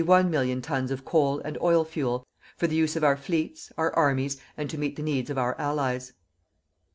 [0.01, 2.25] 51 million tons of coal and oil fuel
[2.57, 5.55] for the use of our Fleets, our Armies, and to meet the needs of our
[5.59, 6.13] Allies.